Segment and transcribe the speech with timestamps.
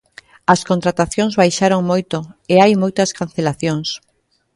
[0.53, 2.17] As contratacións baixaron moito
[2.53, 3.89] e hai moitas cancelacións.